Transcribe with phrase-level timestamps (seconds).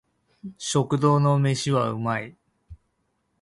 [0.57, 2.35] 食堂の飯は美味い